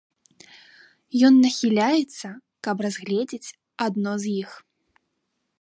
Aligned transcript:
Ён 1.29 1.33
нахіляецца, 1.43 2.27
каб 2.69 2.77
разгледзець 2.89 3.53
адно 3.89 4.13
з 4.25 4.37
іх. 4.45 4.49